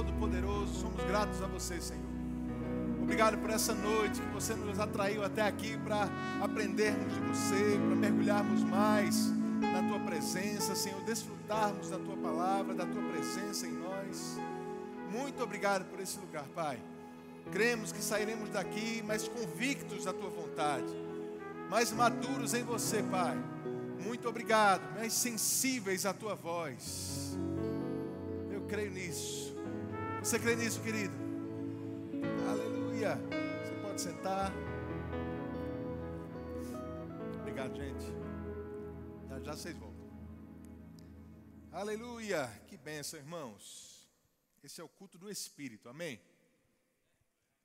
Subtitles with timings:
[0.00, 2.02] Todo-Poderoso, somos gratos a você, Senhor.
[3.02, 6.08] Obrigado por essa noite que você nos atraiu até aqui para
[6.40, 9.26] aprendermos de você, para mergulharmos mais
[9.60, 14.38] na tua presença, Senhor, desfrutarmos da tua palavra, da tua presença em nós.
[15.10, 16.78] Muito obrigado por esse lugar, Pai.
[17.52, 20.96] Cremos que sairemos daqui mais convictos da tua vontade,
[21.68, 23.36] mais maduros em você, Pai.
[24.02, 27.36] Muito obrigado, mais sensíveis à tua voz.
[28.50, 29.59] Eu creio nisso.
[30.22, 31.14] Você crê nisso, querido?
[32.46, 33.16] Aleluia.
[33.16, 34.52] Você pode sentar.
[37.40, 38.04] Obrigado, gente.
[39.30, 40.10] Já já vocês voltam.
[41.72, 42.46] Aleluia.
[42.68, 44.06] Que benção, irmãos.
[44.62, 45.88] Esse é o culto do Espírito.
[45.88, 46.20] Amém?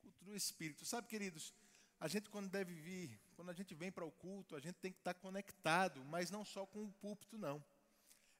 [0.02, 0.86] Culto do Espírito.
[0.86, 1.54] Sabe, queridos,
[2.00, 4.94] a gente quando deve vir, quando a gente vem para o culto, a gente tem
[4.94, 7.62] que estar conectado, mas não só com o púlpito, não.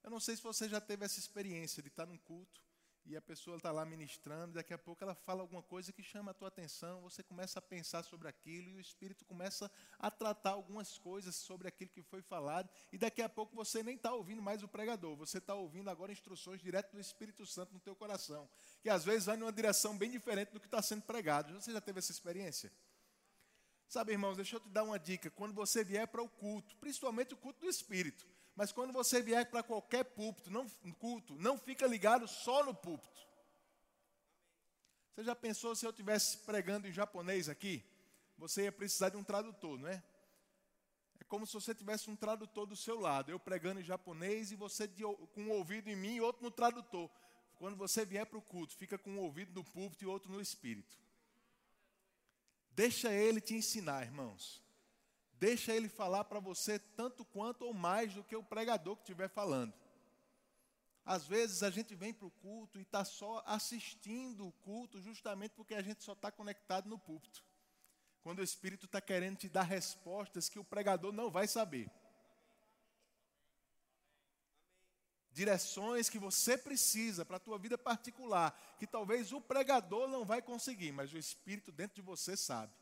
[0.02, 2.65] Eu não sei se você já teve essa experiência de estar num culto
[3.06, 6.02] e a pessoa está lá ministrando, e daqui a pouco ela fala alguma coisa que
[6.02, 10.10] chama a tua atenção, você começa a pensar sobre aquilo e o Espírito começa a
[10.10, 14.14] tratar algumas coisas sobre aquilo que foi falado, e daqui a pouco você nem está
[14.14, 17.96] ouvindo mais o pregador, você está ouvindo agora instruções direto do Espírito Santo no teu
[17.96, 18.50] coração,
[18.82, 21.54] que às vezes vai numa direção bem diferente do que está sendo pregado.
[21.54, 22.72] Você já teve essa experiência?
[23.88, 25.30] Sabe, irmãos, deixa eu te dar uma dica.
[25.30, 29.50] Quando você vier para o culto, principalmente o culto do Espírito, mas quando você vier
[29.50, 30.68] para qualquer púlpito, não,
[30.98, 33.26] culto, não fica ligado só no púlpito.
[35.14, 37.84] Você já pensou se eu estivesse pregando em japonês aqui?
[38.38, 40.02] Você ia precisar de um tradutor, não é?
[41.20, 44.56] É como se você tivesse um tradutor do seu lado, eu pregando em japonês e
[44.56, 47.10] você de, com um ouvido em mim e outro no tradutor.
[47.58, 50.42] Quando você vier para o culto, fica com um ouvido no púlpito e outro no
[50.42, 50.98] espírito.
[52.72, 54.65] Deixa ele te ensinar, irmãos.
[55.38, 59.28] Deixa ele falar para você tanto quanto ou mais do que o pregador que estiver
[59.28, 59.74] falando.
[61.06, 65.52] Às vezes a gente vem para o culto e está só assistindo o culto, justamente
[65.52, 67.44] porque a gente só está conectado no púlpito.
[68.24, 71.92] Quando o Espírito está querendo te dar respostas que o pregador não vai saber.
[75.32, 80.42] Direções que você precisa para a tua vida particular, que talvez o pregador não vai
[80.42, 82.74] conseguir, mas o Espírito dentro de você sabe.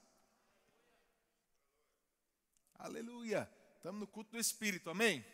[2.84, 3.50] Aleluia.
[3.78, 5.26] Estamos no culto do Espírito, amém?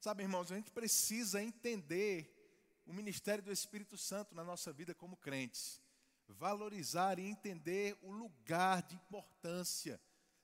[0.00, 5.18] Sabe, irmãos, a gente precisa entender o ministério do Espírito Santo na nossa vida como
[5.18, 5.78] crentes.
[6.26, 10.00] Valorizar e entender o lugar de importância,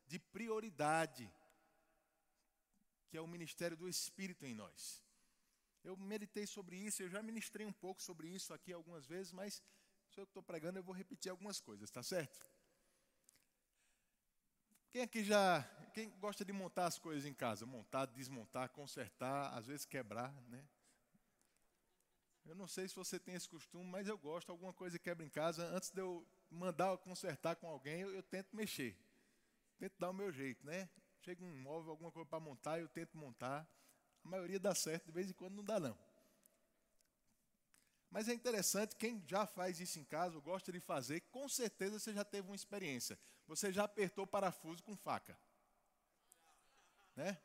[0.06, 1.32] de prioridade,
[3.08, 5.02] que é o ministério do Espírito em nós.
[5.82, 9.62] Eu meditei sobre isso, eu já ministrei um pouco sobre isso aqui algumas vezes, mas
[10.10, 12.51] se eu estou pregando, eu vou repetir algumas coisas, tá certo?
[14.92, 15.62] Quem aqui já,
[15.94, 17.64] quem gosta de montar as coisas em casa?
[17.64, 20.62] Montar, desmontar, consertar, às vezes quebrar, né?
[22.44, 24.50] Eu não sei se você tem esse costume, mas eu gosto.
[24.50, 28.54] Alguma coisa quebra em casa, antes de eu mandar consertar com alguém, eu, eu tento
[28.54, 28.94] mexer.
[29.78, 30.90] Tento dar o meu jeito, né?
[31.22, 33.66] Chega um móvel, alguma coisa para montar, eu tento montar.
[34.22, 35.96] A maioria dá certo, de vez em quando não dá não.
[38.10, 41.98] Mas é interessante, quem já faz isso em casa, ou gosta de fazer, com certeza
[41.98, 43.18] você já teve uma experiência.
[43.46, 45.38] Você já apertou parafuso com faca.
[47.16, 47.38] Né?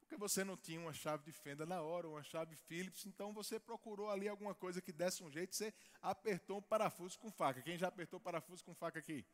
[0.00, 3.58] Porque você não tinha uma chave de fenda na hora, uma chave Phillips, então você
[3.58, 5.72] procurou ali alguma coisa que desse um jeito, você
[6.02, 7.62] apertou um parafuso com faca.
[7.62, 9.24] Quem já apertou parafuso com faca aqui?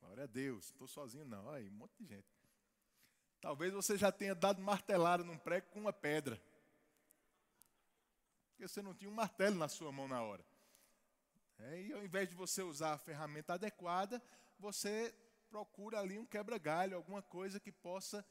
[0.00, 1.46] Glória a Deus, não estou sozinho não.
[1.46, 2.28] Olha aí, um monte de gente.
[3.40, 6.40] Talvez você já tenha dado martelada num prego com uma pedra
[8.60, 10.44] porque você não tinha um martelo na sua mão na hora.
[11.60, 14.22] É, e ao invés de você usar a ferramenta adequada,
[14.60, 15.14] você
[15.48, 18.24] procura ali um quebra-galho, alguma coisa que possa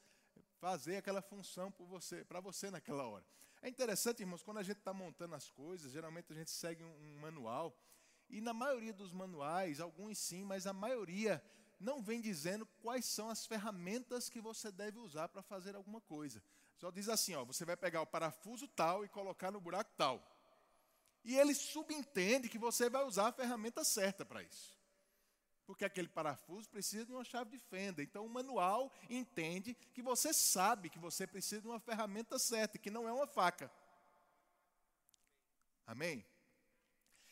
[0.60, 3.26] fazer aquela função para você, você naquela hora.
[3.62, 6.96] É interessante, irmãos, quando a gente está montando as coisas, geralmente a gente segue um,
[6.96, 7.78] um manual,
[8.30, 11.44] e na maioria dos manuais, alguns sim, mas a maioria
[11.80, 16.44] não vem dizendo quais são as ferramentas que você deve usar para fazer alguma coisa.
[16.78, 20.24] Só diz assim, ó, você vai pegar o parafuso tal e colocar no buraco tal.
[21.24, 24.79] E ele subentende que você vai usar a ferramenta certa para isso.
[25.70, 28.02] Porque aquele parafuso precisa de uma chave de fenda.
[28.02, 32.90] Então o manual entende que você sabe que você precisa de uma ferramenta certa, que
[32.90, 33.72] não é uma faca.
[35.86, 36.26] Amém?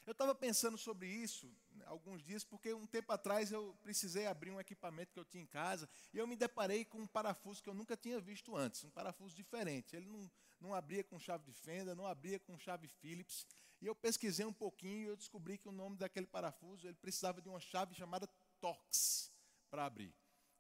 [0.05, 1.51] Eu estava pensando sobre isso
[1.87, 5.47] alguns dias, porque um tempo atrás eu precisei abrir um equipamento que eu tinha em
[5.47, 8.91] casa e eu me deparei com um parafuso que eu nunca tinha visto antes, um
[8.91, 9.95] parafuso diferente.
[9.95, 10.29] Ele não,
[10.61, 13.47] não abria com chave de fenda, não abria com chave Phillips.
[13.81, 17.41] E eu pesquisei um pouquinho e eu descobri que o nome daquele parafuso ele precisava
[17.41, 18.27] de uma chave chamada
[18.59, 19.31] Torx
[19.69, 20.13] para abrir.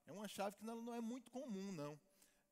[0.05, 1.99] É uma chave que não, não é muito comum, não.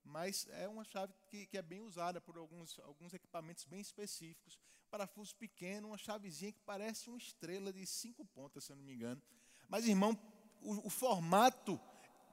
[0.06, 4.60] mas é uma chave que, que é bem usada por alguns, alguns equipamentos bem específicos.
[4.92, 8.94] Parafuso pequeno, uma chavezinha que parece uma estrela de cinco pontas, se eu não me
[8.94, 9.22] engano.
[9.68, 10.18] Mas, irmão,
[10.62, 11.80] o, o formato,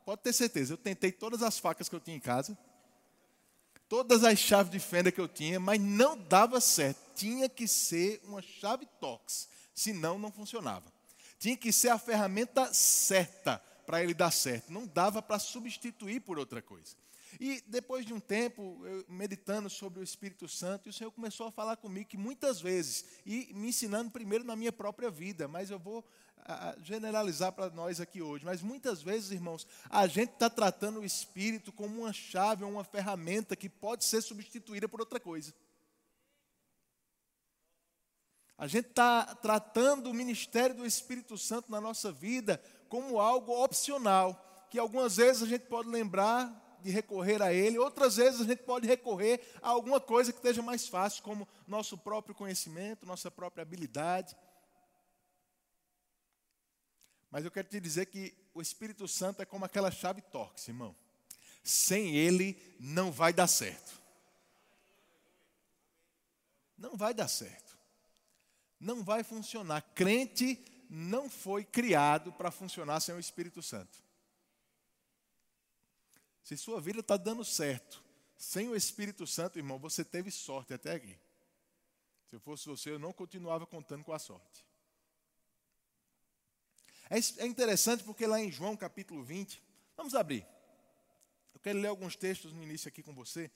[0.05, 2.56] pode ter certeza, eu tentei todas as facas que eu tinha em casa,
[3.93, 6.99] todas as chaves de fenda que eu tinha, mas não dava certo.
[7.15, 10.91] Tinha que ser uma chave Tox, senão não funcionava.
[11.39, 14.73] Tinha que ser a ferramenta certa para ele dar certo.
[14.73, 16.97] Não dava para substituir por outra coisa.
[17.39, 21.53] E depois de um tempo, eu, meditando sobre o Espírito Santo, o Senhor começou a
[21.53, 25.79] falar comigo que muitas vezes, e me ensinando primeiro na minha própria vida, mas eu
[25.79, 26.03] vou
[26.83, 31.73] generalizar para nós aqui hoje, mas muitas vezes, irmãos, a gente está tratando o Espírito
[31.73, 35.55] como uma chave, uma ferramenta que pode ser substituída por outra coisa.
[38.59, 44.67] A gente está tratando o ministério do Espírito Santo na nossa vida como algo opcional,
[44.71, 48.65] que algumas vezes a gente pode lembrar de recorrer a Ele, outras vezes a gente
[48.65, 53.62] pode recorrer a alguma coisa que esteja mais fácil, como nosso próprio conhecimento, nossa própria
[53.62, 54.37] habilidade.
[57.32, 60.94] Mas eu quero te dizer que o Espírito Santo é como aquela chave torque, irmão.
[61.64, 63.99] Sem ele não vai dar certo.
[66.76, 67.79] Não vai dar certo.
[68.79, 69.81] Não vai funcionar.
[69.94, 73.99] Crente não foi criado para funcionar sem o Espírito Santo.
[76.43, 78.05] Se sua vida está dando certo,
[78.37, 81.19] sem o Espírito Santo, irmão, você teve sorte até aqui.
[82.28, 84.67] Se eu fosse você, eu não continuava contando com a sorte.
[87.12, 89.62] É, é interessante porque lá em João capítulo 20,
[89.94, 90.47] vamos abrir.
[91.53, 93.50] Eu quero ler alguns textos no início aqui com você.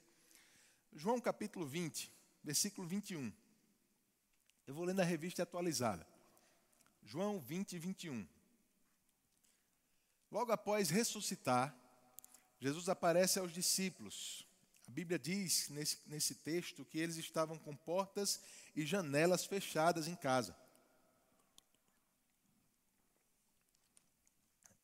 [0.93, 2.13] João capítulo 20,
[2.45, 3.33] versículo 21.
[4.67, 6.07] Eu vou ler na revista atualizada.
[7.03, 8.29] João 20, 21.
[10.31, 11.75] Logo após ressuscitar,
[12.61, 14.47] Jesus aparece aos discípulos.
[14.87, 18.39] A Bíblia diz nesse, nesse texto que eles estavam com portas
[18.75, 20.55] e janelas fechadas em casa.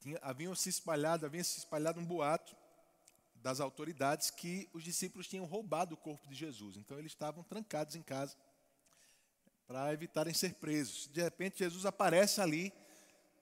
[0.03, 2.55] Tinha, haviam se espalhado, havia se espalhado um boato
[3.37, 6.77] das autoridades que os discípulos tinham roubado o corpo de Jesus.
[6.77, 8.37] Então eles estavam trancados em casa
[9.67, 11.09] para evitarem ser presos.
[11.09, 12.73] De repente Jesus aparece ali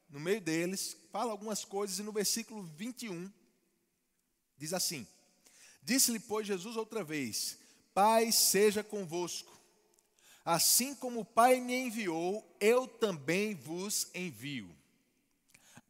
[0.08, 3.30] no meio deles, fala algumas coisas e no versículo 21
[4.60, 5.06] Diz assim:
[5.82, 7.58] Disse-lhe, pois, Jesus outra vez:
[7.94, 9.58] Pai seja convosco.
[10.44, 14.70] Assim como o Pai me enviou, eu também vos envio.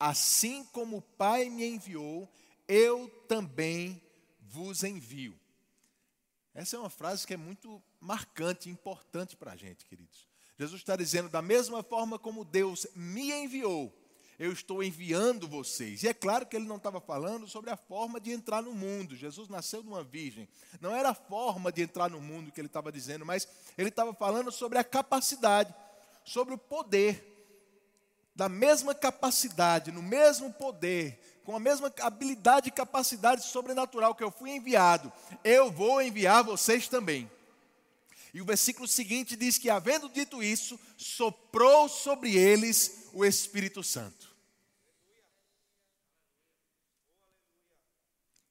[0.00, 2.26] Assim como o Pai me enviou,
[2.66, 4.02] eu também
[4.40, 5.38] vos envio.
[6.54, 10.26] Essa é uma frase que é muito marcante, importante para a gente, queridos.
[10.58, 13.94] Jesus está dizendo: da mesma forma como Deus me enviou,
[14.38, 16.02] eu estou enviando vocês.
[16.02, 19.14] E é claro que ele não estava falando sobre a forma de entrar no mundo.
[19.14, 20.48] Jesus nasceu de uma virgem.
[20.80, 24.14] Não era a forma de entrar no mundo que ele estava dizendo, mas ele estava
[24.14, 25.74] falando sobre a capacidade,
[26.24, 27.29] sobre o poder.
[28.40, 34.30] Da mesma capacidade, no mesmo poder, com a mesma habilidade e capacidade sobrenatural que eu
[34.30, 35.12] fui enviado,
[35.44, 37.30] eu vou enviar vocês também.
[38.32, 44.34] E o versículo seguinte diz que, havendo dito isso, soprou sobre eles o Espírito Santo.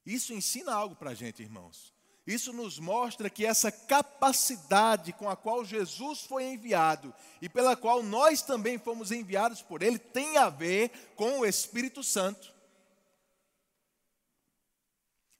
[0.06, 1.91] Isso ensina algo para a gente, irmãos.
[2.29, 7.11] Isso nos mostra que essa capacidade com a qual Jesus foi enviado
[7.41, 12.03] e pela qual nós também fomos enviados por Ele tem a ver com o Espírito
[12.03, 12.53] Santo.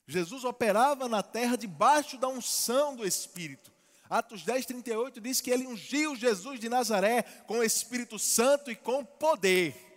[0.04, 3.70] Jesus operava na terra debaixo da unção do Espírito.
[4.08, 8.74] Atos 10, 38 diz que ele ungiu Jesus de Nazaré com o Espírito Santo e
[8.74, 9.89] com poder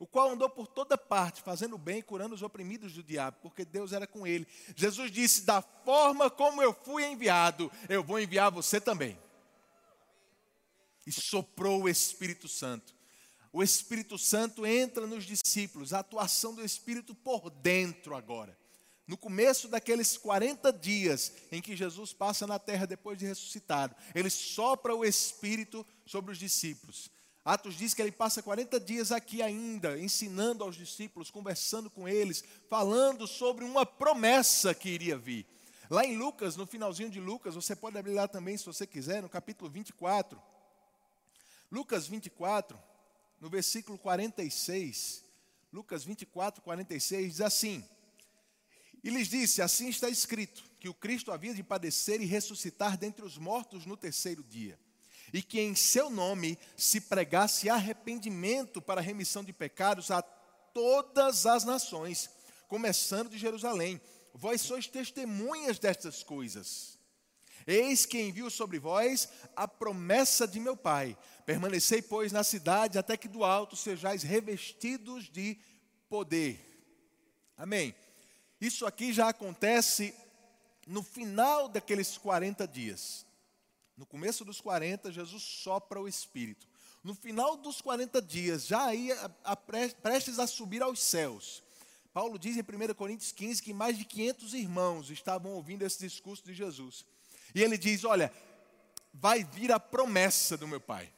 [0.00, 3.66] o qual andou por toda parte, fazendo bem e curando os oprimidos do diabo, porque
[3.66, 4.48] Deus era com ele.
[4.74, 9.16] Jesus disse: Da forma como eu fui enviado, eu vou enviar você também.
[11.06, 12.94] E soprou o Espírito Santo.
[13.52, 18.58] O Espírito Santo entra nos discípulos, a atuação do Espírito por dentro agora.
[19.06, 24.30] No começo daqueles 40 dias em que Jesus passa na terra depois de ressuscitado, ele
[24.30, 27.10] sopra o Espírito sobre os discípulos.
[27.44, 32.44] Atos diz que ele passa 40 dias aqui ainda, ensinando aos discípulos, conversando com eles,
[32.68, 35.46] falando sobre uma promessa que iria vir.
[35.88, 39.22] Lá em Lucas, no finalzinho de Lucas, você pode abrir lá também se você quiser,
[39.22, 40.40] no capítulo 24.
[41.72, 42.78] Lucas 24,
[43.40, 45.24] no versículo 46.
[45.72, 47.82] Lucas 24, 46 diz assim:
[49.02, 53.24] E lhes disse: Assim está escrito, que o Cristo havia de padecer e ressuscitar dentre
[53.24, 54.78] os mortos no terceiro dia
[55.32, 61.64] e que em seu nome se pregasse arrependimento para remissão de pecados a todas as
[61.64, 62.30] nações,
[62.68, 64.00] começando de Jerusalém.
[64.32, 66.98] vós sois testemunhas destas coisas.
[67.66, 71.16] Eis que envio sobre vós a promessa de meu Pai.
[71.44, 75.58] Permanecei, pois, na cidade, até que do alto sejais revestidos de
[76.08, 76.58] poder.
[77.56, 77.94] Amém.
[78.60, 80.14] Isso aqui já acontece
[80.86, 83.26] no final daqueles 40 dias.
[84.00, 86.66] No começo dos 40, Jesus sopra o Espírito.
[87.04, 91.62] No final dos 40 dias, já aí a, a, prestes a subir aos céus.
[92.10, 96.42] Paulo diz em 1 Coríntios 15 que mais de 500 irmãos estavam ouvindo esse discurso
[96.42, 97.04] de Jesus.
[97.54, 98.32] E ele diz: Olha,
[99.12, 101.12] vai vir a promessa do meu Pai.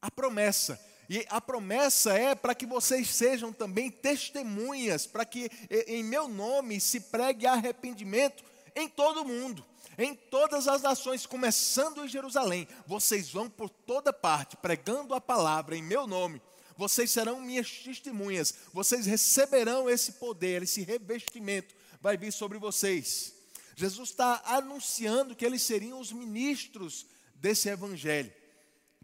[0.00, 0.84] A promessa.
[1.08, 5.48] E a promessa é para que vocês sejam também testemunhas, para que
[5.86, 8.42] em meu nome se pregue arrependimento
[8.74, 9.64] em todo o mundo,
[9.98, 12.66] em todas as nações, começando em Jerusalém.
[12.86, 16.40] Vocês vão por toda parte pregando a palavra em meu nome.
[16.76, 18.54] Vocês serão minhas testemunhas.
[18.72, 23.34] Vocês receberão esse poder, esse revestimento vai vir sobre vocês.
[23.76, 28.32] Jesus está anunciando que eles seriam os ministros desse evangelho.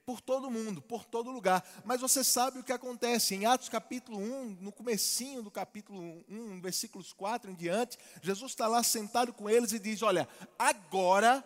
[0.08, 1.62] Por todo mundo, por todo lugar.
[1.84, 6.62] Mas você sabe o que acontece em Atos capítulo 1, no comecinho do capítulo 1,
[6.62, 10.26] versículos 4 em diante, Jesus está lá sentado com eles e diz: Olha,
[10.58, 11.44] agora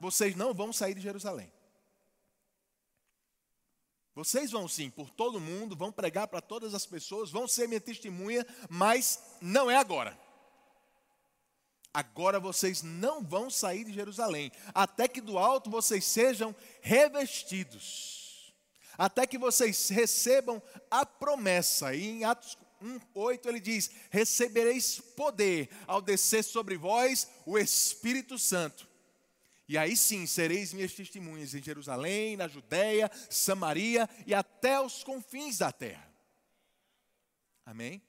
[0.00, 1.52] vocês não vão sair de Jerusalém.
[4.12, 7.80] Vocês vão sim, por todo mundo, vão pregar para todas as pessoas, vão ser minha
[7.80, 10.18] testemunha, mas não é agora.
[11.94, 18.52] Agora vocês não vão sair de Jerusalém, até que do alto vocês sejam revestidos,
[18.98, 20.60] até que vocês recebam
[20.90, 21.94] a promessa.
[21.94, 28.88] E em Atos 1:8 ele diz: Recebereis poder ao descer sobre vós o Espírito Santo.
[29.68, 35.58] E aí sim sereis minhas testemunhas em Jerusalém, na Judéia, Samaria e até os confins
[35.58, 36.12] da terra.
[37.64, 38.02] Amém?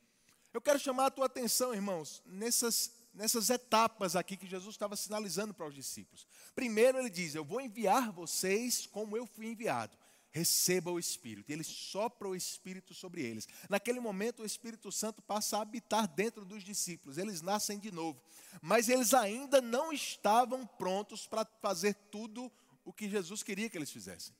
[0.52, 5.54] Eu quero chamar a tua atenção, irmãos, nessas nessas etapas aqui que Jesus estava sinalizando
[5.54, 6.28] para os discípulos.
[6.54, 9.98] Primeiro ele diz: Eu vou enviar vocês como eu fui enviado.
[10.30, 11.50] Receba o Espírito.
[11.50, 13.48] E ele sopra o Espírito sobre eles.
[13.70, 17.18] Naquele momento, o Espírito Santo passa a habitar dentro dos discípulos.
[17.18, 18.22] Eles nascem de novo.
[18.62, 22.52] Mas eles ainda não estavam prontos para fazer tudo
[22.84, 24.36] o que Jesus queria que eles fizessem.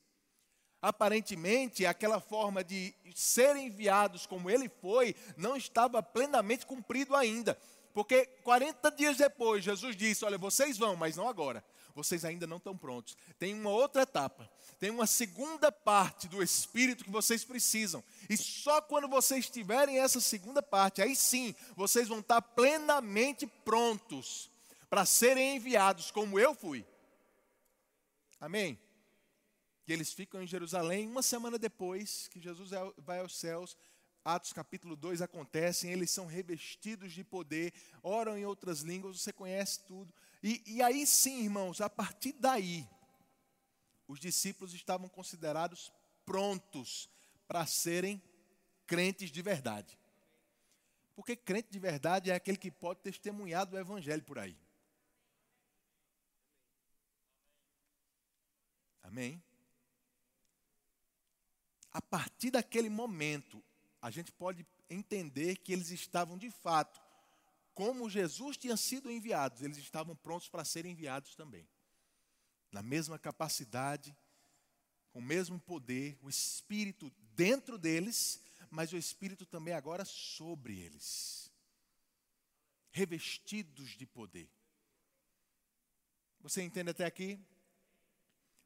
[0.82, 7.58] Aparentemente, aquela forma de serem enviados como ele foi, não estava plenamente cumprido ainda.
[7.96, 11.64] Porque 40 dias depois, Jesus disse: Olha, vocês vão, mas não agora.
[11.94, 13.16] Vocês ainda não estão prontos.
[13.38, 14.50] Tem uma outra etapa.
[14.78, 18.04] Tem uma segunda parte do Espírito que vocês precisam.
[18.28, 24.50] E só quando vocês tiverem essa segunda parte, aí sim, vocês vão estar plenamente prontos
[24.90, 26.84] para serem enviados como eu fui.
[28.38, 28.78] Amém?
[29.88, 33.74] E eles ficam em Jerusalém uma semana depois que Jesus é vai aos céus.
[34.26, 39.84] Atos capítulo 2 acontecem, eles são revestidos de poder, oram em outras línguas, você conhece
[39.84, 40.12] tudo.
[40.42, 42.88] E, e aí sim, irmãos, a partir daí,
[44.08, 45.92] os discípulos estavam considerados
[46.24, 47.08] prontos
[47.46, 48.20] para serem
[48.84, 49.96] crentes de verdade.
[51.14, 54.58] Porque crente de verdade é aquele que pode testemunhar do evangelho por aí.
[59.04, 59.40] Amém?
[61.92, 63.62] A partir daquele momento,
[64.06, 67.02] a gente pode entender que eles estavam de fato,
[67.74, 71.68] como Jesus tinha sido enviado, eles estavam prontos para serem enviados também.
[72.70, 74.16] Na mesma capacidade,
[75.10, 81.50] com o mesmo poder, o Espírito dentro deles, mas o Espírito também agora sobre eles.
[82.92, 84.48] Revestidos de poder.
[86.42, 87.40] Você entende até aqui?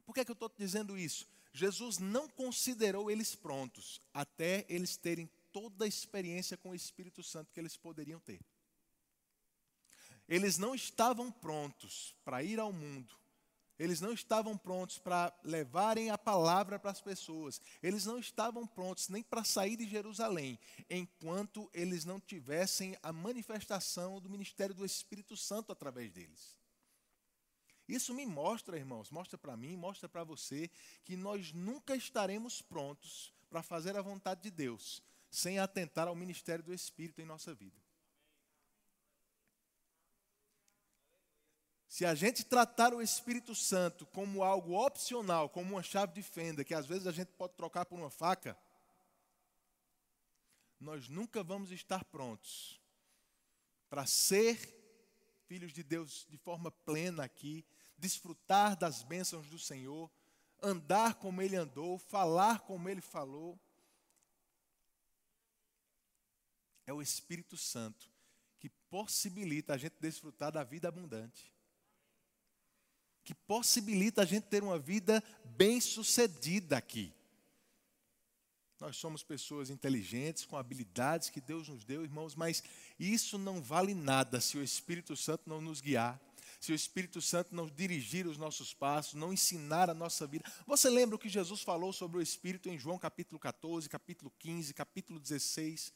[0.04, 1.26] Por que, é que eu estou dizendo isso?
[1.52, 7.52] Jesus não considerou eles prontos até eles terem toda a experiência com o Espírito Santo
[7.52, 8.40] que eles poderiam ter.
[10.28, 13.18] Eles não estavam prontos para ir ao mundo.
[13.80, 17.60] Eles não estavam prontos para levarem a palavra para as pessoas.
[17.82, 24.20] Eles não estavam prontos nem para sair de Jerusalém, enquanto eles não tivessem a manifestação
[24.20, 26.59] do ministério do Espírito Santo através deles.
[27.90, 30.70] Isso me mostra, irmãos, mostra para mim, mostra para você,
[31.04, 36.62] que nós nunca estaremos prontos para fazer a vontade de Deus, sem atentar ao ministério
[36.64, 37.76] do Espírito em nossa vida.
[41.88, 46.62] Se a gente tratar o Espírito Santo como algo opcional, como uma chave de fenda,
[46.62, 48.56] que às vezes a gente pode trocar por uma faca,
[50.78, 52.80] nós nunca vamos estar prontos
[53.88, 54.78] para ser
[55.48, 57.66] filhos de Deus de forma plena aqui,
[58.00, 60.10] desfrutar das bênçãos do Senhor,
[60.62, 63.58] andar como Ele andou, falar como Ele falou.
[66.86, 68.10] É o Espírito Santo
[68.58, 71.52] que possibilita a gente desfrutar da vida abundante.
[73.24, 77.14] Que possibilita a gente ter uma vida bem-sucedida aqui.
[78.78, 82.62] Nós somos pessoas inteligentes, com habilidades que Deus nos deu, irmãos, mas
[82.98, 86.18] isso não vale nada se o Espírito Santo não nos guiar,
[86.60, 90.44] se o Espírito Santo não dirigir os nossos passos, não ensinar a nossa vida.
[90.66, 94.74] Você lembra o que Jesus falou sobre o Espírito em João capítulo 14, capítulo 15,
[94.74, 95.92] capítulo 16?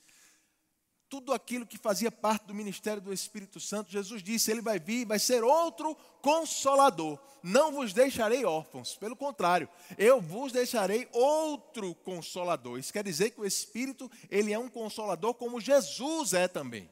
[1.14, 5.06] tudo aquilo que fazia parte do ministério do Espírito Santo, Jesus disse: Ele vai vir,
[5.06, 7.20] vai ser outro consolador.
[7.40, 12.80] Não vos deixarei órfãos, pelo contrário, eu vos deixarei outro consolador.
[12.80, 16.90] Isso quer dizer que o Espírito, ele é um consolador como Jesus é também.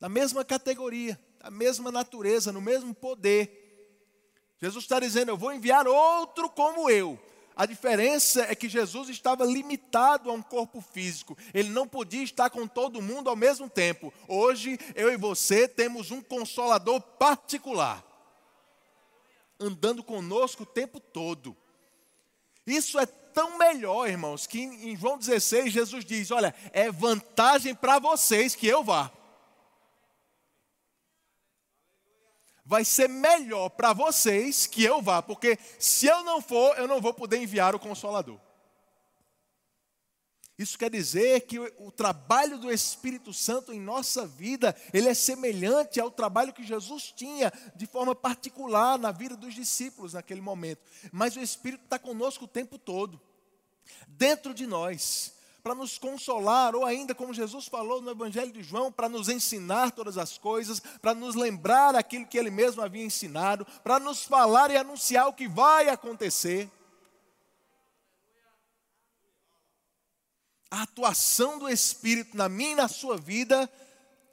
[0.00, 3.58] Na mesma categoria, na mesma natureza, no mesmo poder.
[4.60, 7.18] Jesus está dizendo: Eu vou enviar outro como eu,
[7.60, 11.36] a diferença é que Jesus estava limitado a um corpo físico.
[11.52, 14.10] Ele não podia estar com todo mundo ao mesmo tempo.
[14.26, 18.02] Hoje, eu e você temos um consolador particular,
[19.60, 21.54] andando conosco o tempo todo.
[22.66, 27.98] Isso é tão melhor, irmãos, que em João 16 Jesus diz: Olha, é vantagem para
[27.98, 29.12] vocês que eu vá.
[32.70, 37.00] Vai ser melhor para vocês que eu vá, porque se eu não for, eu não
[37.00, 38.38] vou poder enviar o Consolador.
[40.56, 45.98] Isso quer dizer que o trabalho do Espírito Santo em nossa vida, ele é semelhante
[45.98, 50.80] ao trabalho que Jesus tinha de forma particular na vida dos discípulos naquele momento.
[51.10, 53.20] Mas o Espírito está conosco o tempo todo,
[54.06, 58.90] dentro de nós para nos consolar, ou ainda, como Jesus falou no Evangelho de João,
[58.90, 63.66] para nos ensinar todas as coisas, para nos lembrar aquilo que ele mesmo havia ensinado,
[63.82, 66.70] para nos falar e anunciar o que vai acontecer.
[70.70, 73.68] A atuação do Espírito na minha e na sua vida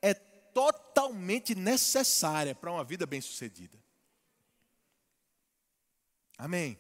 [0.02, 3.78] é totalmente necessária para uma vida bem-sucedida.
[6.38, 6.78] Amém.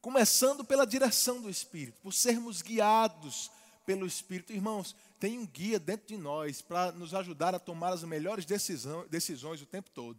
[0.00, 3.50] Começando pela direção do Espírito, por sermos guiados
[3.84, 4.52] pelo Espírito.
[4.52, 9.06] Irmãos, tem um guia dentro de nós para nos ajudar a tomar as melhores decisão,
[9.08, 10.18] decisões o tempo todo.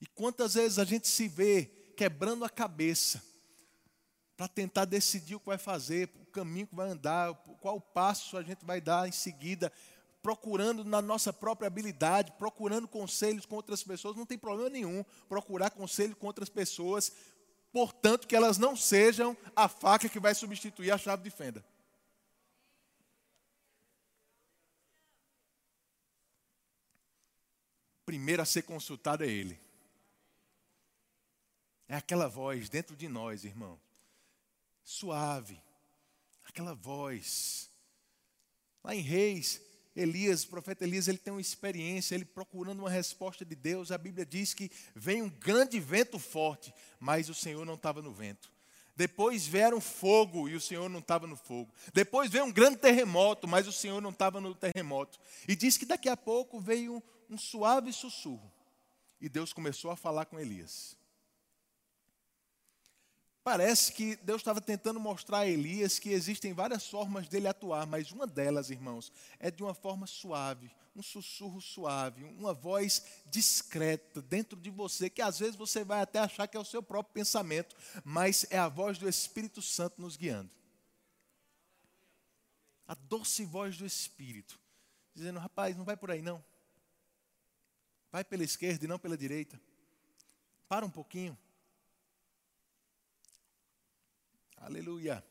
[0.00, 3.22] E quantas vezes a gente se vê quebrando a cabeça
[4.36, 8.42] para tentar decidir o que vai fazer, o caminho que vai andar, qual passo a
[8.42, 9.72] gente vai dar em seguida,
[10.22, 15.70] procurando na nossa própria habilidade, procurando conselhos com outras pessoas, não tem problema nenhum procurar
[15.70, 17.12] conselho com outras pessoas,
[17.72, 21.64] portanto, que elas não sejam a faca que vai substituir a chave de fenda.
[28.04, 29.60] Primeiro a ser consultado é Ele.
[31.86, 33.78] É aquela voz dentro de nós, irmão.
[34.82, 35.60] Suave.
[36.44, 37.70] Aquela voz.
[38.82, 39.60] Lá em Reis,
[39.94, 43.90] Elias, o profeta Elias, ele tem uma experiência, ele procurando uma resposta de Deus.
[43.90, 48.12] A Bíblia diz que vem um grande vento forte, mas o Senhor não estava no
[48.12, 48.50] vento.
[48.98, 51.72] Depois vieram fogo e o Senhor não estava no fogo.
[51.94, 55.20] Depois veio um grande terremoto, mas o Senhor não estava no terremoto.
[55.46, 58.52] E diz que daqui a pouco veio um, um suave sussurro.
[59.20, 60.97] E Deus começou a falar com Elias.
[63.48, 68.12] Parece que Deus estava tentando mostrar a Elias que existem várias formas dele atuar, mas
[68.12, 74.60] uma delas, irmãos, é de uma forma suave, um sussurro suave, uma voz discreta dentro
[74.60, 77.74] de você, que às vezes você vai até achar que é o seu próprio pensamento,
[78.04, 80.50] mas é a voz do Espírito Santo nos guiando.
[82.86, 84.60] A doce voz do Espírito,
[85.14, 86.44] dizendo: rapaz, não vai por aí não.
[88.12, 89.58] Vai pela esquerda e não pela direita.
[90.68, 91.34] Para um pouquinho.
[94.60, 95.24] Aleluia.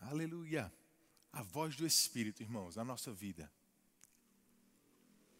[0.00, 0.72] Aleluia.
[1.32, 3.50] A voz do Espírito, irmãos, na nossa vida.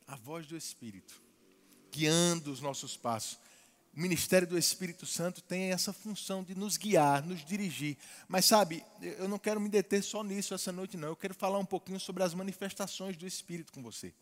[0.06, 1.20] A voz do Espírito,
[1.90, 3.38] guiando os nossos passos.
[3.94, 7.98] O ministério do Espírito Santo tem essa função de nos guiar, nos dirigir.
[8.26, 11.08] Mas sabe, eu não quero me deter só nisso essa noite, não.
[11.08, 14.14] Eu quero falar um pouquinho sobre as manifestações do Espírito com você.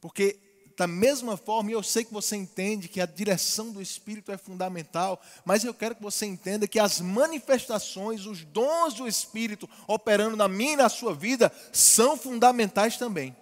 [0.00, 4.36] Porque da mesma forma, eu sei que você entende que a direção do Espírito é
[4.36, 10.36] fundamental, mas eu quero que você entenda que as manifestações, os dons do Espírito operando
[10.36, 13.36] na minha e na sua vida são fundamentais também.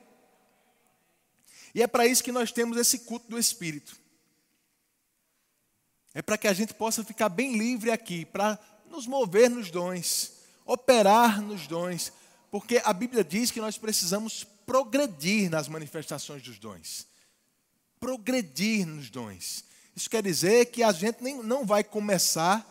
[1.75, 3.97] E é para isso que nós temos esse culto do Espírito.
[6.13, 8.59] É para que a gente possa ficar bem livre aqui, para
[8.91, 10.33] nos mover nos dons,
[10.67, 12.13] operar nos dons,
[12.51, 17.11] porque a Bíblia diz que nós precisamos progredir nas manifestações dos dons
[18.03, 19.65] progredir nos dons.
[19.95, 22.67] Isso quer dizer que a gente nem, não vai começar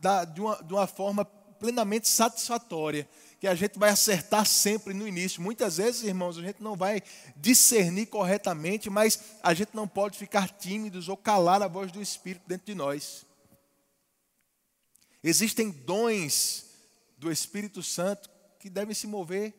[0.00, 3.06] da, de, uma, de uma forma plenamente satisfatória,
[3.38, 5.42] que a gente vai acertar sempre no início.
[5.42, 7.02] Muitas vezes, irmãos, a gente não vai
[7.36, 12.44] discernir corretamente, mas a gente não pode ficar tímidos ou calar a voz do Espírito
[12.46, 13.26] dentro de nós.
[15.22, 16.64] Existem dons
[17.18, 19.52] do Espírito Santo que devem se mover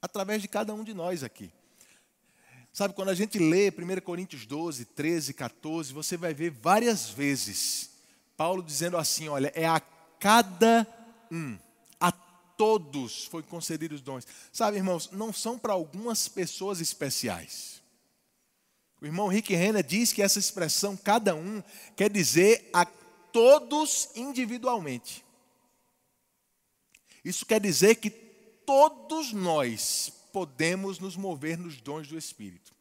[0.00, 1.52] através de cada um de nós aqui.
[2.78, 7.90] Sabe, quando a gente lê 1 Coríntios 12, 13, 14, você vai ver várias vezes
[8.36, 10.86] Paulo dizendo assim: olha, é a cada
[11.28, 11.58] um,
[11.98, 14.24] a todos foi concedido os dons.
[14.52, 17.82] Sabe, irmãos, não são para algumas pessoas especiais.
[19.00, 21.60] O irmão Rick Renner diz que essa expressão cada um
[21.96, 25.24] quer dizer a todos individualmente.
[27.24, 32.78] Isso quer dizer que todos nós podemos nos mover nos dons do Espírito.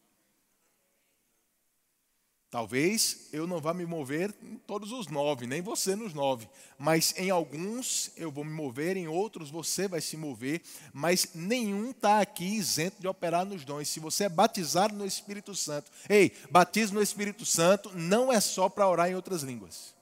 [2.50, 7.14] Talvez eu não vá me mover em todos os nove, nem você nos nove, mas
[7.18, 10.62] em alguns eu vou me mover, em outros você vai se mover,
[10.94, 13.90] mas nenhum está aqui isento de operar nos dons.
[13.90, 18.70] Se você é batizado no Espírito Santo, ei, batismo no Espírito Santo não é só
[18.70, 19.94] para orar em outras línguas.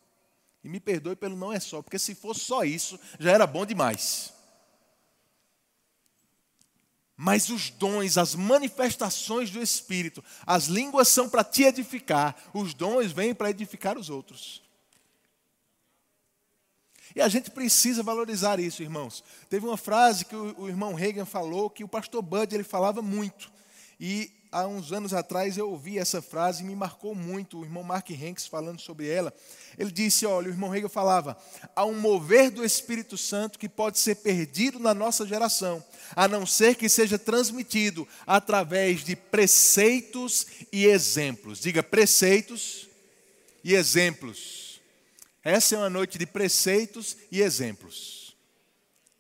[0.63, 3.65] E me perdoe pelo não é só, porque se fosse só isso, já era bom
[3.65, 4.35] demais.
[7.17, 13.12] Mas os dons, as manifestações do Espírito, as línguas são para te edificar, os dons
[13.12, 14.62] vêm para edificar os outros.
[17.15, 19.23] E a gente precisa valorizar isso, irmãos.
[19.49, 23.01] Teve uma frase que o, o irmão Reagan falou, que o pastor Bud ele falava
[23.01, 23.49] muito.
[23.97, 27.60] E há uns anos atrás eu ouvi essa frase e me marcou muito.
[27.60, 29.34] O irmão Mark Hanks falando sobre ela.
[29.77, 31.38] Ele disse: Olha, o irmão Hegel falava,
[31.75, 35.84] há um mover do Espírito Santo que pode ser perdido na nossa geração,
[36.15, 41.60] a não ser que seja transmitido através de preceitos e exemplos.
[41.60, 42.88] Diga preceitos
[43.63, 44.81] e exemplos.
[45.43, 48.36] Essa é uma noite de preceitos e exemplos.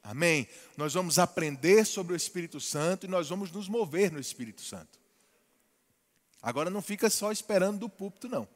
[0.01, 0.47] Amém?
[0.77, 5.04] Nós vamos aprender sobre o Espírito Santo e nós vamos nos mover no Espírito Santo.
[6.45, 8.47] Agora não fica só esperando do púlpito, não.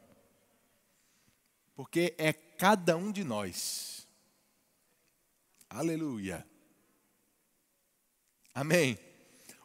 [1.76, 4.08] Porque é cada um de nós.
[5.68, 6.46] Aleluia.
[8.54, 9.00] Amém.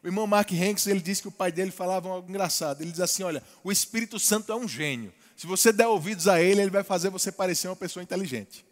[0.02, 2.80] O irmão Mark Hanks, ele disse que o pai dele falava algo engraçado.
[2.80, 5.12] Ele diz assim: Olha, o Espírito Santo é um gênio.
[5.36, 8.64] Se você der ouvidos a ele, ele vai fazer você parecer uma pessoa inteligente.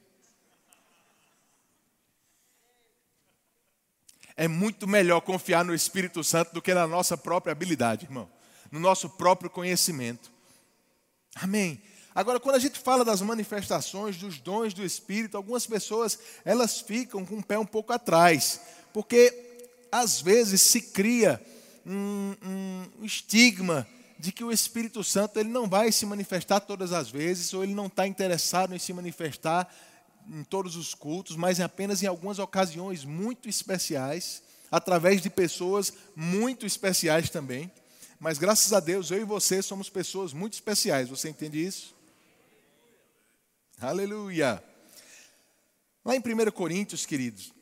[4.35, 8.31] É muito melhor confiar no Espírito Santo do que na nossa própria habilidade, irmão
[8.73, 10.33] no nosso próprio conhecimento.
[11.37, 11.81] Amém.
[12.15, 17.25] Agora, quando a gente fala das manifestações, dos dons do Espírito, algumas pessoas elas ficam
[17.25, 18.61] com o pé um pouco atrás,
[18.93, 19.33] porque
[19.91, 21.41] às vezes se cria
[21.87, 22.35] um,
[23.01, 23.87] um estigma
[24.19, 27.75] de que o Espírito Santo ele não vai se manifestar todas as vezes, ou ele
[27.75, 29.73] não está interessado em se manifestar
[30.31, 36.65] em todos os cultos, mas apenas em algumas ocasiões muito especiais, através de pessoas muito
[36.65, 37.71] especiais também.
[38.23, 41.09] Mas graças a Deus, eu e você somos pessoas muito especiais.
[41.09, 41.93] Você entende isso?
[43.81, 44.63] Aleluia.
[46.05, 47.53] Lá em 1 Coríntios, queridos,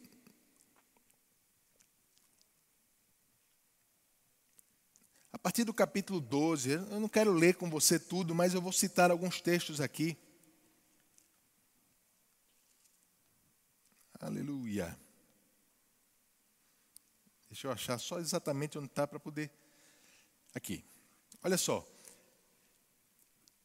[5.32, 8.70] a partir do capítulo 12, eu não quero ler com você tudo, mas eu vou
[8.70, 10.14] citar alguns textos aqui.
[14.20, 14.94] Aleluia.
[17.48, 19.50] Deixa eu achar só exatamente onde está para poder
[20.54, 20.84] Aqui.
[21.42, 21.86] Olha só.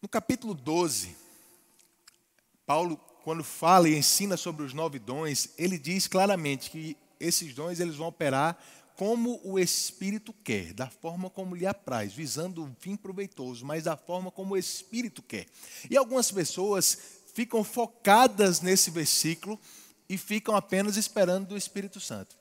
[0.02, 1.16] No capítulo 12,
[2.66, 7.80] Paulo, quando fala e ensina sobre os nove dons, ele diz claramente que esses dons
[7.80, 8.58] eles vão operar
[8.96, 13.98] como o Espírito quer, da forma como lhe apraz, visando um fim proveitoso, mas da
[13.98, 15.48] forma como o Espírito quer.
[15.90, 16.98] E algumas pessoas
[17.34, 19.60] ficam focadas nesse versículo
[20.08, 22.38] e ficam apenas esperando do Espírito Santo.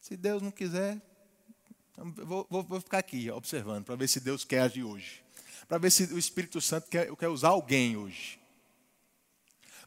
[0.00, 0.98] Se Deus não quiser,
[1.96, 5.22] Vou, vou, vou ficar aqui observando para ver se Deus quer agir hoje.
[5.66, 8.38] Para ver se o Espírito Santo quer, quer usar alguém hoje.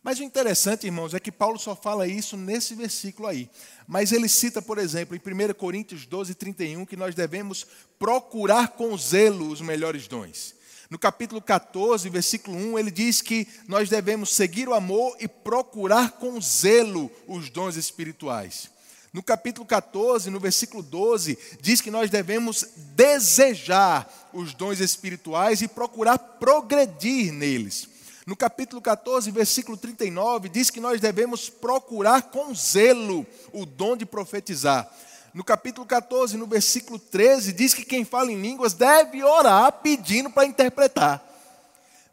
[0.01, 3.49] Mas o interessante, irmãos, é que Paulo só fala isso nesse versículo aí.
[3.87, 7.67] Mas ele cita, por exemplo, em 1 Coríntios 12, 31, que nós devemos
[7.99, 10.55] procurar com zelo os melhores dons.
[10.89, 16.13] No capítulo 14, versículo 1, ele diz que nós devemos seguir o amor e procurar
[16.13, 18.71] com zelo os dons espirituais.
[19.11, 22.63] No capítulo 14, no versículo 12, diz que nós devemos
[22.95, 27.89] desejar os dons espirituais e procurar progredir neles.
[28.27, 34.05] No capítulo 14, versículo 39, diz que nós devemos procurar com zelo o dom de
[34.05, 34.87] profetizar.
[35.33, 40.29] No capítulo 14, no versículo 13, diz que quem fala em línguas deve orar pedindo
[40.29, 41.25] para interpretar.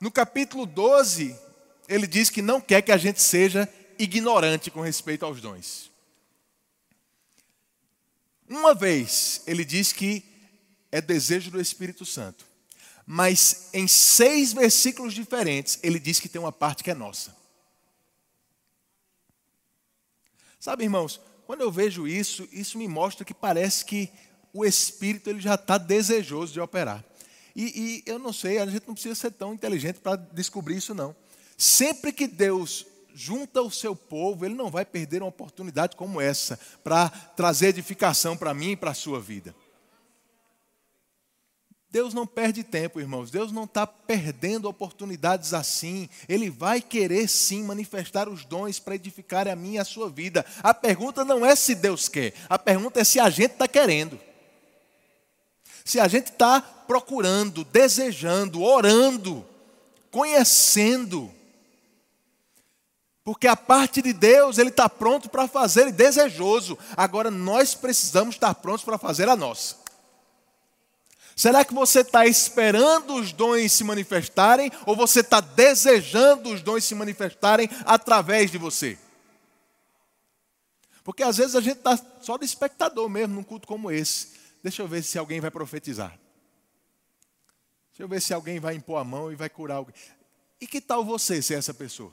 [0.01, 1.37] No capítulo 12,
[1.87, 5.91] ele diz que não quer que a gente seja ignorante com respeito aos dons.
[8.49, 10.25] Uma vez ele diz que
[10.93, 12.47] é desejo do Espírito Santo,
[13.05, 17.37] mas em seis versículos diferentes ele diz que tem uma parte que é nossa.
[20.59, 24.11] Sabe, irmãos, quando eu vejo isso, isso me mostra que parece que
[24.53, 27.05] o Espírito ele já está desejoso de operar.
[27.55, 30.95] E, e eu não sei, a gente não precisa ser tão inteligente para descobrir isso,
[30.95, 31.15] não.
[31.57, 36.61] Sempre que Deus junta o seu povo, ele não vai perder uma oportunidade como essa
[36.85, 39.57] para trazer edificação para mim e para a sua vida.
[41.89, 43.31] Deus não perde tempo, irmãos.
[43.31, 46.11] Deus não está perdendo oportunidades assim.
[46.29, 50.45] Ele vai querer sim manifestar os dons para edificar a minha e a sua vida.
[50.63, 54.21] A pergunta não é se Deus quer, a pergunta é se a gente está querendo.
[55.87, 59.47] Se a gente está procurando, desejando, orando,
[60.11, 61.33] conhecendo.
[63.27, 66.79] Porque a parte de Deus, Ele está pronto para fazer e desejoso.
[66.97, 69.75] Agora nós precisamos estar prontos para fazer a nossa.
[71.35, 76.85] Será que você está esperando os dons se manifestarem ou você está desejando os dons
[76.85, 78.97] se manifestarem através de você?
[81.03, 84.35] Porque às vezes a gente está só de espectador mesmo num culto como esse.
[84.63, 86.17] Deixa eu ver se alguém vai profetizar.
[87.91, 89.97] Deixa eu ver se alguém vai impor a mão e vai curar alguém.
[90.61, 92.13] E que tal você ser essa pessoa?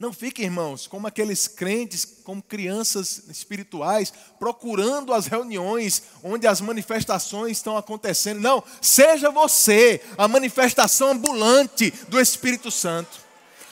[0.00, 7.58] Não fiquem, irmãos, como aqueles crentes, como crianças espirituais, procurando as reuniões onde as manifestações
[7.58, 8.40] estão acontecendo.
[8.40, 13.20] Não, seja você a manifestação ambulante do Espírito Santo.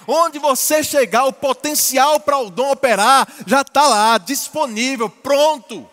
[0.07, 5.89] Onde você chegar, o potencial para o dom operar já está lá, disponível, pronto.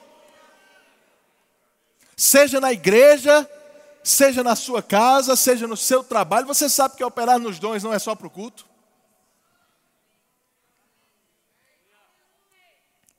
[2.18, 3.50] Seja na igreja,
[4.04, 7.94] seja na sua casa, seja no seu trabalho, você sabe que operar nos dons não
[7.94, 8.75] é só para o culto.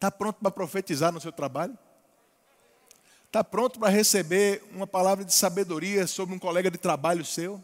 [0.07, 1.77] Está pronto para profetizar no seu trabalho?
[3.27, 7.61] Está pronto para receber uma palavra de sabedoria sobre um colega de trabalho seu?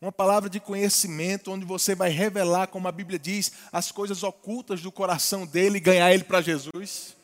[0.00, 4.80] Uma palavra de conhecimento, onde você vai revelar, como a Bíblia diz, as coisas ocultas
[4.80, 7.14] do coração dele e ganhar ele para Jesus?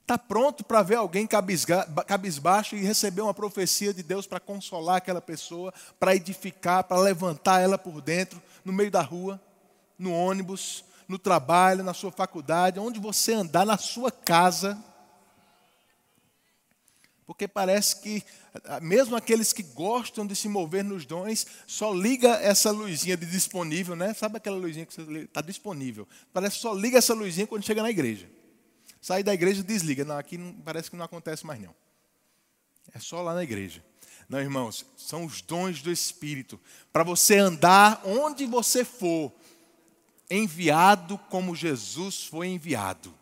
[0.00, 5.20] Está pronto para ver alguém cabisbaixo e receber uma profecia de Deus para consolar aquela
[5.20, 9.40] pessoa, para edificar, para levantar ela por dentro, no meio da rua?
[10.02, 14.82] No ônibus, no trabalho, na sua faculdade, onde você andar, na sua casa.
[17.24, 18.24] Porque parece que,
[18.64, 23.26] ah, mesmo aqueles que gostam de se mover nos dons, só liga essa luzinha de
[23.26, 24.12] disponível, né?
[24.12, 26.06] Sabe aquela luzinha que está disponível?
[26.32, 28.28] Parece que só liga essa luzinha quando chega na igreja.
[29.00, 30.04] Sai da igreja desliga.
[30.04, 31.74] Não, aqui não, parece que não acontece mais não.
[32.92, 33.82] É só lá na igreja.
[34.28, 36.58] Não, irmãos, são os dons do Espírito.
[36.92, 39.32] Para você andar onde você for,
[40.32, 43.14] enviado como Jesus foi enviado.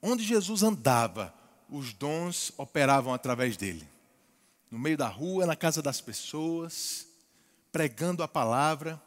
[0.00, 1.34] Onde Jesus andava,
[1.68, 3.86] os dons operavam através dele.
[4.70, 7.06] No meio da rua, na casa das pessoas,
[7.72, 9.00] pregando a palavra.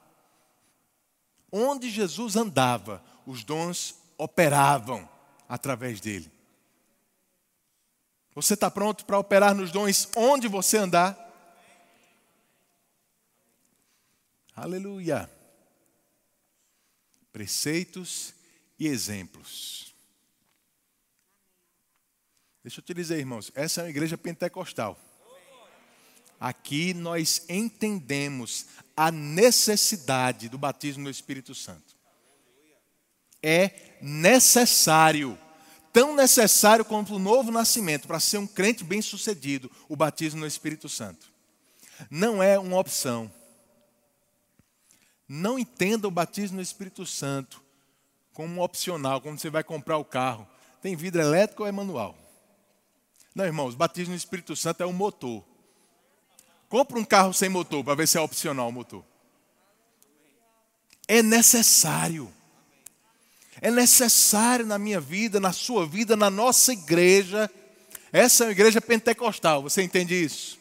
[1.52, 5.08] Onde Jesus andava, os dons operavam
[5.48, 6.32] através dele.
[8.36, 11.24] Você está pronto para operar nos dons onde você andar?
[14.56, 15.30] Aleluia.
[17.32, 18.34] Preceitos
[18.78, 19.94] e exemplos.
[22.64, 24.98] Deixa eu te dizer, irmãos, essa é uma igreja pentecostal.
[26.40, 31.96] Aqui nós entendemos a necessidade do batismo no Espírito Santo.
[33.42, 35.38] É necessário,
[35.92, 40.88] tão necessário quanto o novo nascimento, para ser um crente bem-sucedido, o batismo no Espírito
[40.88, 41.32] Santo.
[42.10, 43.34] Não é uma opção
[45.28, 47.62] não entenda o batismo no Espírito Santo
[48.34, 50.48] como opcional, quando você vai comprar o carro.
[50.82, 52.18] Tem vidro elétrico ou é manual?
[53.34, 55.44] Não, irmãos, batismo no Espírito Santo é um motor.
[56.68, 59.04] Compre um carro sem motor para ver se é opcional o motor.
[61.08, 62.34] É necessário.
[63.62, 67.50] É necessário na minha vida, na sua vida, na nossa igreja.
[68.12, 70.60] Essa é uma igreja pentecostal, você entende isso?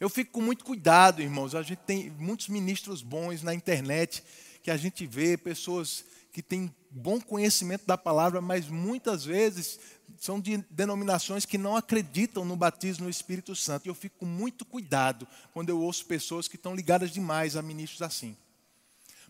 [0.00, 1.54] Eu fico com muito cuidado, irmãos.
[1.54, 4.24] A gente tem muitos ministros bons na internet
[4.62, 9.78] que a gente vê, pessoas que têm bom conhecimento da palavra, mas muitas vezes
[10.18, 13.86] são de denominações que não acreditam no batismo no Espírito Santo.
[13.86, 17.60] E eu fico com muito cuidado quando eu ouço pessoas que estão ligadas demais a
[17.60, 18.34] ministros assim.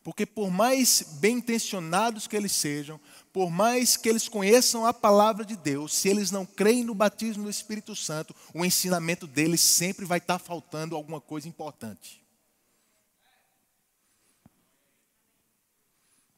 [0.03, 2.99] Porque por mais bem intencionados que eles sejam,
[3.33, 7.45] por mais que eles conheçam a palavra de Deus, se eles não creem no batismo
[7.45, 12.21] do Espírito Santo, o ensinamento deles sempre vai estar faltando alguma coisa importante.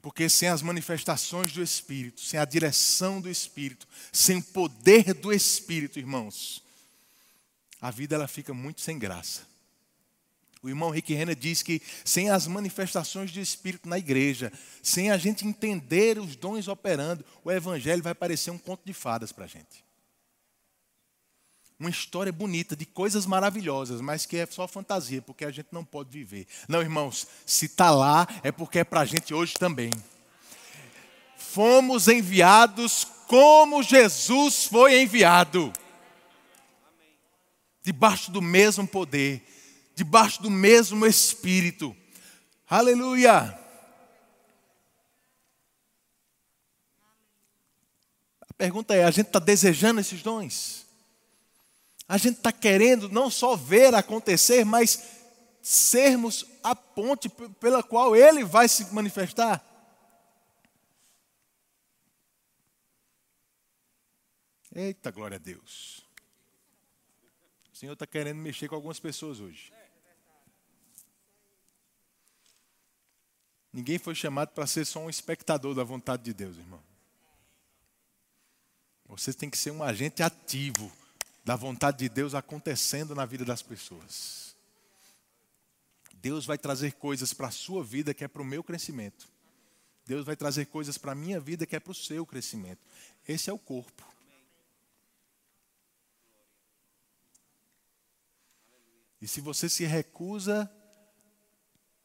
[0.02, 5.32] Porque sem as manifestações do Espírito, sem a direção do Espírito, sem o poder do
[5.32, 6.64] Espírito, irmãos,
[7.80, 9.51] a vida ela fica muito sem graça.
[10.62, 15.16] O irmão Rick Renner diz que sem as manifestações do Espírito na igreja, sem a
[15.16, 19.48] gente entender os dons operando, o Evangelho vai parecer um conto de fadas para a
[19.48, 19.84] gente.
[21.80, 25.84] Uma história bonita, de coisas maravilhosas, mas que é só fantasia, porque a gente não
[25.84, 26.46] pode viver.
[26.68, 29.90] Não, irmãos, se está lá, é porque é para a gente hoje também.
[31.36, 35.72] Fomos enviados como Jesus foi enviado
[37.82, 39.44] debaixo do mesmo poder
[39.94, 41.96] debaixo do mesmo Espírito.
[42.68, 43.58] Aleluia!
[48.40, 50.86] A pergunta é: a gente está desejando esses dons?
[52.08, 55.02] A gente está querendo não só ver acontecer, mas
[55.62, 57.28] sermos a ponte
[57.60, 59.64] pela qual Ele vai se manifestar?
[64.74, 66.06] Eita, glória a Deus.
[67.72, 69.72] O Senhor está querendo mexer com algumas pessoas hoje.
[73.72, 76.82] Ninguém foi chamado para ser só um espectador da vontade de Deus, irmão.
[79.06, 80.90] Você tem que ser um agente ativo
[81.44, 84.54] da vontade de Deus acontecendo na vida das pessoas.
[86.14, 89.28] Deus vai trazer coisas para a sua vida que é para o meu crescimento.
[90.06, 92.80] Deus vai trazer coisas para a minha vida que é para o seu crescimento.
[93.26, 94.04] Esse é o corpo.
[99.20, 100.70] E se você se recusa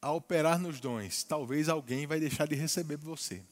[0.01, 3.43] a operar nos dons, talvez alguém vai deixar de receber você.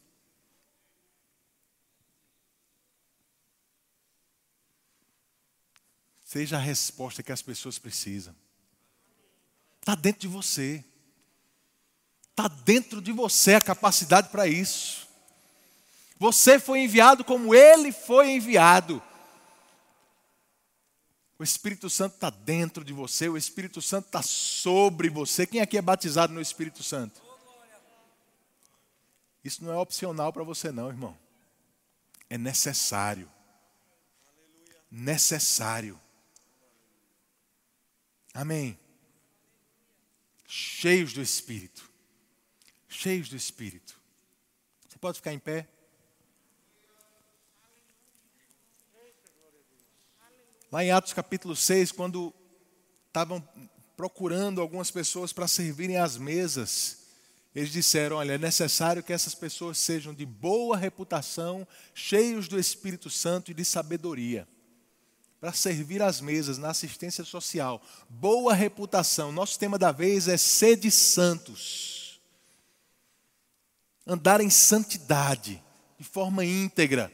[6.23, 8.35] Seja a resposta que as pessoas precisam.
[9.79, 10.83] Está dentro de você.
[12.31, 15.07] Está dentro de você a capacidade para isso.
[16.17, 19.01] Você foi enviado como ele foi enviado.
[21.37, 25.45] O Espírito Santo está dentro de você, o Espírito Santo está sobre você.
[25.45, 27.21] Quem aqui é batizado no Espírito Santo?
[29.43, 31.17] Isso não é opcional para você, não, irmão.
[32.29, 33.31] É necessário.
[34.89, 35.99] Necessário.
[38.33, 38.79] Amém.
[40.47, 41.89] Cheios do Espírito.
[42.87, 43.99] Cheios do Espírito.
[44.87, 45.67] Você pode ficar em pé?
[50.71, 52.33] Lá em Atos capítulo 6, quando
[53.07, 53.43] estavam
[53.95, 56.97] procurando algumas pessoas para servirem às mesas,
[57.53, 63.09] eles disseram: Olha, é necessário que essas pessoas sejam de boa reputação, cheios do Espírito
[63.09, 64.47] Santo e de sabedoria,
[65.39, 67.81] para servir às mesas, na assistência social.
[68.09, 69.31] Boa reputação.
[69.31, 72.19] Nosso tema da vez é sede santos.
[74.07, 75.63] Andar em santidade,
[75.97, 77.11] de forma íntegra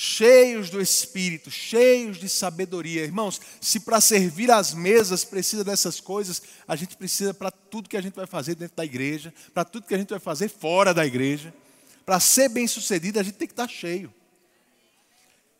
[0.00, 3.02] cheios do Espírito, cheios de sabedoria.
[3.02, 7.96] Irmãos, se para servir às mesas precisa dessas coisas, a gente precisa para tudo que
[7.96, 10.94] a gente vai fazer dentro da igreja, para tudo que a gente vai fazer fora
[10.94, 11.52] da igreja.
[12.06, 14.14] Para ser bem sucedido, a gente tem que estar cheio.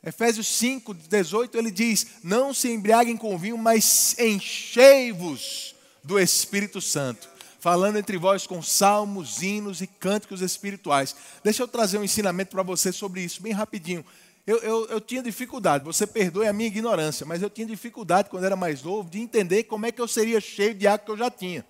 [0.04, 5.74] Efésios 5, 18, ele diz: Não se embriaguem com vinho, mas enchei-vos
[6.04, 11.16] do Espírito Santo falando entre vós com salmos, hinos e cânticos espirituais.
[11.42, 14.04] Deixa eu trazer um ensinamento para você sobre isso, bem rapidinho.
[14.48, 18.44] Eu, eu, eu, tinha dificuldade, você perdoe a minha ignorância, mas eu tinha dificuldade quando
[18.44, 21.18] era mais novo de entender como é que eu seria cheio de água que eu
[21.18, 21.66] já tinha.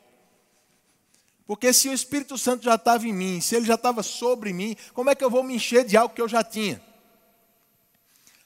[1.45, 4.77] Porque se o Espírito Santo já estava em mim, se ele já estava sobre mim,
[4.95, 6.81] como é que eu vou me encher de algo que eu já tinha?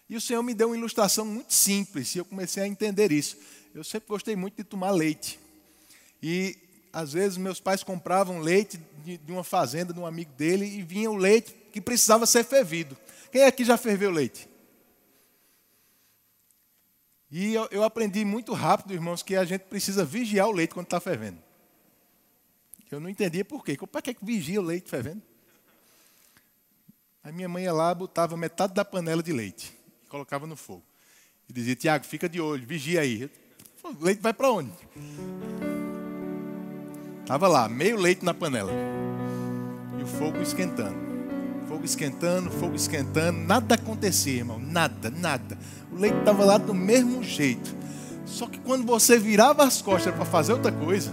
[0.08, 3.36] E o Senhor me deu uma ilustração muito simples, e eu comecei a entender isso.
[3.74, 5.38] Eu sempre gostei muito de tomar leite.
[6.22, 6.56] E
[6.90, 10.82] às vezes meus pais compravam leite de, de uma fazenda de um amigo dele e
[10.82, 12.96] vinha o leite que precisava ser fervido.
[13.30, 14.48] Quem aqui já ferveu leite?
[17.30, 20.86] E eu, eu, aprendi muito rápido, irmãos, que a gente precisa vigiar o leite quando
[20.86, 21.38] está fervendo.
[22.90, 23.74] Eu não entendia por quê.
[23.90, 25.22] Para que vigia o leite fervendo?
[27.24, 29.72] A minha mãe ia lá, botava metade da panela de leite
[30.04, 30.84] e colocava no fogo.
[31.48, 33.30] E dizia, Tiago, fica de olho, vigia aí.
[33.82, 34.72] O leite vai para onde?
[37.22, 38.70] Estava lá, meio leite na panela.
[39.98, 41.02] E o fogo esquentando
[41.72, 45.56] fogo esquentando, fogo esquentando, nada acontecia, irmão, nada, nada.
[45.90, 47.74] O leite estava lá do mesmo jeito.
[48.26, 51.10] Só que quando você virava as costas para fazer outra coisa,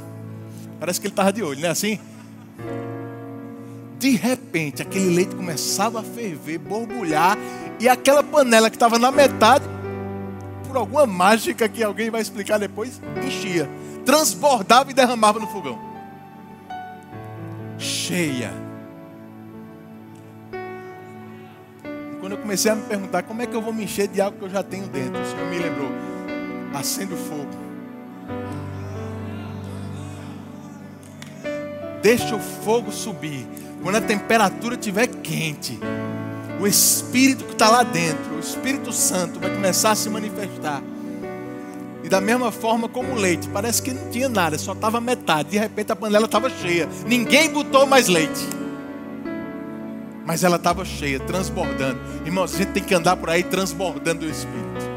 [0.78, 1.98] parece que ele estava de olho, não é assim?
[3.98, 7.38] De repente, aquele leite começava a ferver, borbulhar,
[7.80, 9.66] e aquela panela que estava na metade,
[10.68, 13.70] por alguma mágica que alguém vai explicar depois, enchia,
[14.06, 15.89] transbordava e derramava no fogão.
[17.80, 18.52] Cheia.
[21.84, 24.20] E quando eu comecei a me perguntar como é que eu vou me encher de
[24.20, 25.90] algo que eu já tenho dentro, o Senhor me lembrou:
[26.74, 27.70] acende o fogo.
[32.02, 33.48] Deixa o fogo subir
[33.82, 35.80] quando a temperatura estiver quente,
[36.60, 40.82] o Espírito que está lá dentro, o Espírito Santo, vai começar a se manifestar.
[42.04, 45.50] E da mesma forma como o leite, parece que não tinha nada, só estava metade.
[45.50, 48.48] De repente a panela estava cheia, ninguém botou mais leite.
[50.26, 52.00] Mas ela estava cheia, transbordando.
[52.26, 54.90] Irmãos, a gente tem que andar por aí transbordando o Espírito.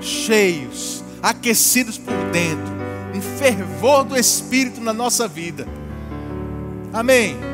[0.00, 2.72] Cheios, aquecidos por dentro,
[3.14, 5.66] um fervor do Espírito na nossa vida.
[6.92, 7.50] Amém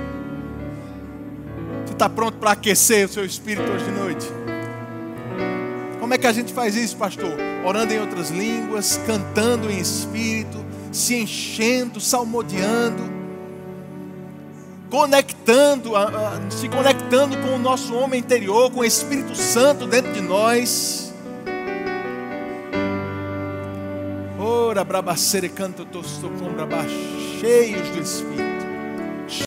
[1.97, 4.36] está pronto para aquecer o seu espírito hoje de noite?
[6.07, 7.33] Como é que a gente faz isso, pastor?
[7.65, 13.03] Orando em outras línguas, cantando em espírito, se enchendo, salmodiando,
[14.89, 15.95] conectando,
[16.49, 21.13] se conectando com o nosso homem interior, com o Espírito Santo dentro de nós.
[24.39, 28.46] Ora, brabacere canto tosto com cheios do Espírito.